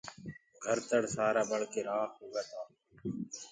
[0.63, 2.61] گھر تَڙ سآرآ ٻݪ ڪي رآکِ هوگآ تآ۔